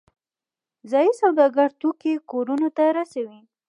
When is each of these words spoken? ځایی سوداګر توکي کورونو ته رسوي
ځایی 0.91 1.11
سوداګر 1.21 1.69
توکي 1.81 2.13
کورونو 2.31 2.67
ته 2.77 2.83
رسوي 2.97 3.41